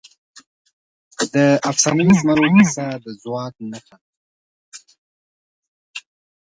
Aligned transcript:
د 1.33 1.35
افسانوي 1.69 2.15
زمرو 2.21 2.47
کیسه 2.55 2.85
د 3.03 3.05
ځواک 3.21 3.53
نښه 3.71 3.95
ده. 4.01 4.07